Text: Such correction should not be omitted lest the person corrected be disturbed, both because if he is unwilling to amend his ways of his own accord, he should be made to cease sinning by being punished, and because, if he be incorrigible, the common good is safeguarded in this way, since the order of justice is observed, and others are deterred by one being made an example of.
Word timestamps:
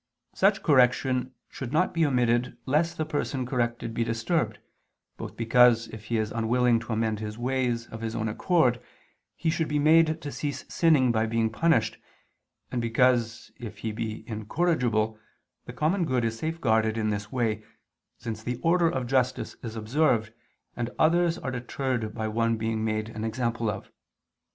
Such 0.33 0.63
correction 0.63 1.35
should 1.47 1.71
not 1.71 1.93
be 1.93 2.07
omitted 2.07 2.57
lest 2.65 2.97
the 2.97 3.05
person 3.05 3.45
corrected 3.45 3.93
be 3.93 4.03
disturbed, 4.03 4.57
both 5.15 5.37
because 5.37 5.89
if 5.89 6.05
he 6.05 6.17
is 6.17 6.31
unwilling 6.31 6.79
to 6.79 6.93
amend 6.93 7.19
his 7.19 7.37
ways 7.37 7.85
of 7.89 8.01
his 8.01 8.15
own 8.15 8.27
accord, 8.27 8.81
he 9.35 9.51
should 9.51 9.67
be 9.67 9.77
made 9.77 10.19
to 10.19 10.31
cease 10.31 10.65
sinning 10.67 11.11
by 11.11 11.27
being 11.27 11.51
punished, 11.51 11.99
and 12.71 12.81
because, 12.81 13.51
if 13.57 13.77
he 13.77 13.91
be 13.91 14.27
incorrigible, 14.27 15.19
the 15.65 15.73
common 15.73 16.03
good 16.05 16.25
is 16.25 16.35
safeguarded 16.39 16.97
in 16.97 17.11
this 17.11 17.31
way, 17.31 17.63
since 18.17 18.41
the 18.41 18.57
order 18.63 18.89
of 18.89 19.05
justice 19.05 19.55
is 19.61 19.75
observed, 19.75 20.33
and 20.75 20.89
others 20.97 21.37
are 21.37 21.51
deterred 21.51 22.11
by 22.15 22.27
one 22.27 22.57
being 22.57 22.83
made 22.83 23.09
an 23.09 23.23
example 23.23 23.69
of. 23.69 23.91